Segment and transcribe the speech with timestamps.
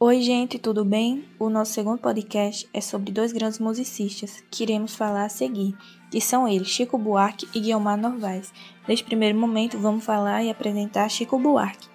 [0.00, 1.24] Oi, gente, tudo bem?
[1.40, 5.74] O nosso segundo podcast é sobre dois grandes musicistas que iremos falar a seguir,
[6.08, 8.52] que são eles, Chico Buarque e Guilmar Novaes.
[8.86, 11.88] Neste primeiro momento, vamos falar e apresentar Chico Buarque,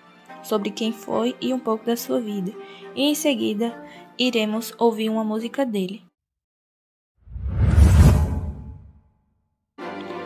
[0.44, 2.54] sobre quem foi e um pouco da sua vida,
[2.94, 3.74] e em seguida
[4.20, 6.04] iremos ouvir uma música dele.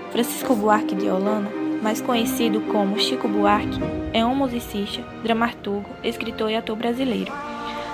[0.09, 1.52] Francisco Buarque de Holanda,
[1.84, 3.77] mais conhecido como Chico Buarque,
[4.13, 7.32] é um musicista, dramaturgo, escritor e ator brasileiro.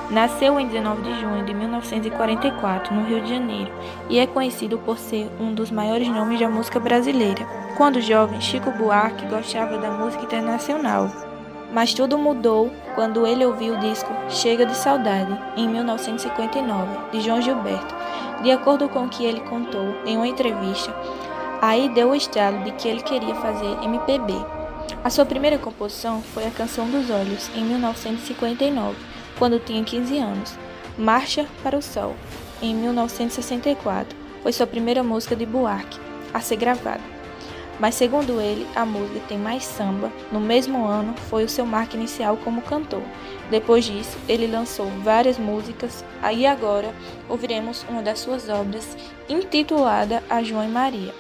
[0.09, 3.71] Nasceu em 19 de junho de 1944, no Rio de Janeiro,
[4.09, 7.45] e é conhecido por ser um dos maiores nomes da música brasileira.
[7.77, 11.09] Quando jovem, Chico Buarque gostava da música internacional.
[11.71, 17.41] Mas tudo mudou quando ele ouviu o disco Chega de Saudade, em 1959, de João
[17.41, 17.95] Gilberto.
[18.43, 20.93] De acordo com o que ele contou em uma entrevista,
[21.61, 24.33] aí deu o estalo de que ele queria fazer MPB.
[25.03, 30.57] A sua primeira composição foi a Canção dos Olhos, em 1959 quando tinha 15 anos.
[30.97, 32.15] Marcha para o Sol,
[32.61, 35.99] em 1964, foi sua primeira música de Buarque
[36.33, 37.01] a ser gravada.
[37.79, 40.11] Mas segundo ele, a música tem mais samba.
[40.31, 43.01] No mesmo ano, foi o seu marco inicial como cantor.
[43.49, 46.05] Depois disso, ele lançou várias músicas.
[46.21, 46.93] Aí agora
[47.27, 48.95] ouviremos uma das suas obras,
[49.27, 51.13] intitulada A João e Maria.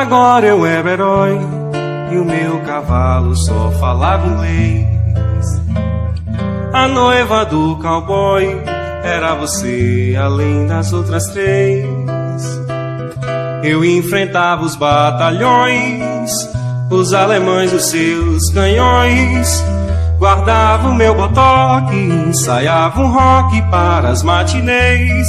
[0.00, 1.38] Agora eu era herói
[2.10, 5.60] e o meu cavalo só falava inglês.
[6.72, 8.62] A noiva do cowboy
[9.04, 11.84] era você, além das outras três.
[13.62, 16.48] Eu enfrentava os batalhões,
[16.90, 19.62] os alemães, os seus canhões.
[20.18, 25.28] Guardava o meu botoque, ensaiava um rock para as matinês.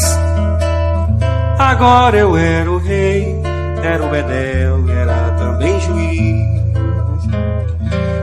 [1.59, 3.41] Agora eu era o rei
[3.84, 6.52] era o Bedel, era também juiz.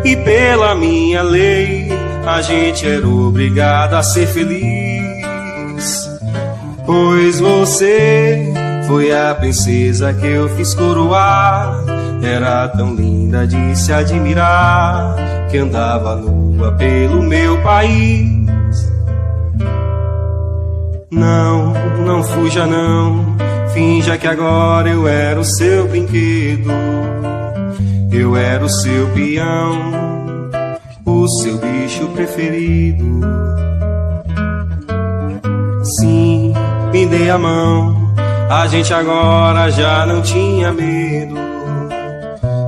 [0.05, 1.89] E pela minha lei,
[2.27, 6.09] a gente era obrigado a ser feliz.
[6.87, 8.53] Pois você
[8.87, 11.85] foi a princesa que eu fiz coroar.
[12.23, 15.15] Era tão linda de se admirar,
[15.51, 18.49] que andava nua pelo meu país.
[21.11, 21.73] Não,
[22.05, 23.37] não fuja não
[23.79, 26.69] Finja que agora eu era o seu brinquedo.
[28.11, 29.93] Eu era o seu peão,
[31.07, 33.21] o seu bicho preferido.
[36.01, 36.53] Sim,
[36.93, 38.13] me dê a mão.
[38.51, 41.37] A gente agora já não tinha medo.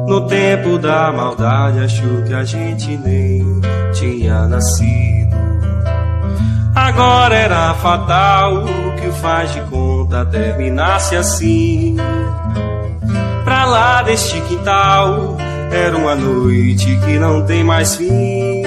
[0.07, 3.61] No tempo da maldade, achou que a gente nem
[3.93, 5.20] tinha nascido.
[6.91, 8.65] Agora era fatal
[9.01, 11.97] que o faz de conta terminasse assim.
[13.45, 15.37] Pra lá deste quintal
[15.71, 18.65] era uma noite que não tem mais fim.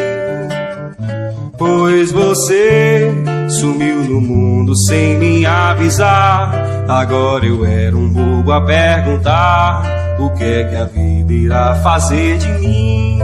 [1.58, 3.14] Pois você
[3.50, 6.50] sumiu no mundo sem me avisar.
[6.88, 9.84] Agora eu era um bobo a perguntar:
[10.18, 13.20] o que é que a vida irá fazer de mim?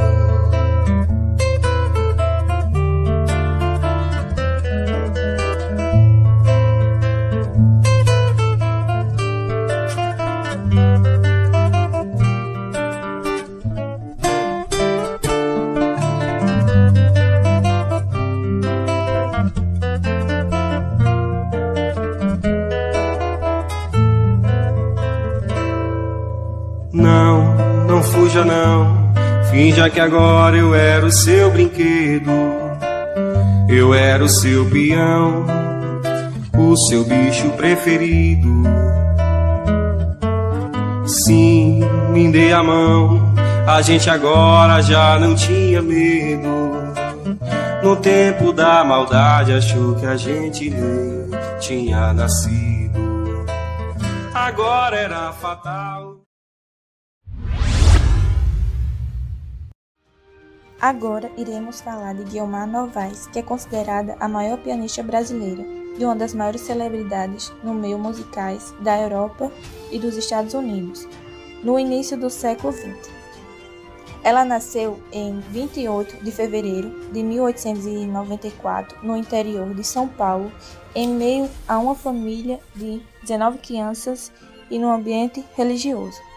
[28.39, 29.09] Fuja não.
[29.49, 32.31] Finja que agora eu era o seu brinquedo.
[33.67, 35.45] Eu era o seu peão,
[36.57, 38.49] o seu bicho preferido.
[41.05, 41.81] Sim,
[42.11, 43.33] me dê a mão.
[43.67, 46.47] A gente agora já não tinha medo.
[47.83, 52.99] No tempo da maldade achou que a gente nem tinha nascido.
[54.33, 56.28] Agora era fatal.
[60.81, 65.61] Agora iremos falar de Guilmar Novaes, que é considerada a maior pianista brasileira
[65.97, 69.51] e uma das maiores celebridades no meio musicais da Europa
[69.91, 71.05] e dos Estados Unidos,
[71.61, 73.11] no início do século XX.
[74.23, 80.49] Ela nasceu em 28 de fevereiro de 1894 no interior de São Paulo,
[80.95, 84.31] em meio a uma família de 19 crianças
[84.71, 86.28] e num ambiente religioso.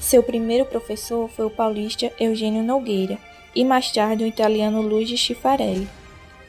[0.00, 3.18] Seu primeiro professor foi o paulista Eugênio Nogueira
[3.54, 5.86] e mais tarde o italiano Luigi Schifarelli.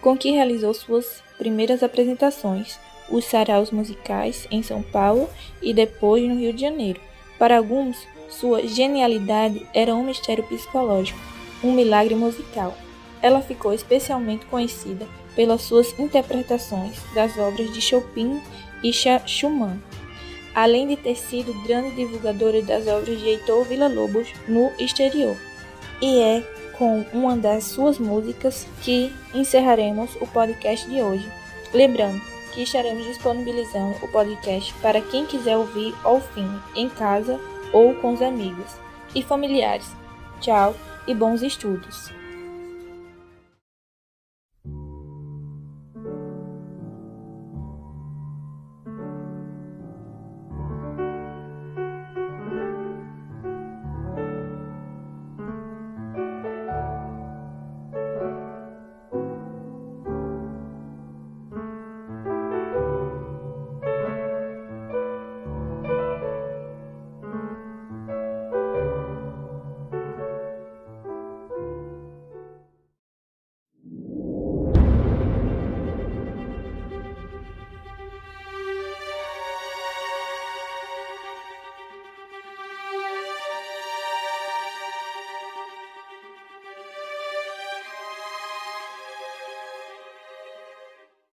[0.02, 5.30] com que realizou suas primeiras apresentações, os saraus musicais em São Paulo
[5.62, 7.00] e depois no Rio de Janeiro.
[7.38, 11.20] Para alguns, sua genialidade era um mistério psicológico,
[11.64, 12.76] um milagre musical.
[13.22, 18.42] Ela ficou especialmente conhecida pelas suas interpretações das obras de Chopin
[18.82, 19.80] e Schumann,
[20.54, 25.36] além de ter sido grande divulgadora das obras de Heitor Villa-Lobos no exterior.
[26.02, 26.44] E é
[26.78, 31.32] com uma das suas músicas que encerraremos o podcast de hoje.
[31.74, 32.22] Lembrando
[32.54, 37.40] que estaremos disponibilizando o podcast para quem quiser ouvir ao fim, em casa
[37.72, 38.76] ou com os amigos
[39.16, 39.88] e familiares.
[40.40, 40.76] Tchau
[41.08, 42.21] e bons estudos!